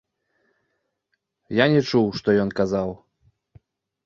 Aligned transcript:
Я 1.57 1.65
не 1.75 1.81
чуў, 1.93 2.07
што 2.21 2.27
ён 2.45 2.49
казаў. 2.63 2.89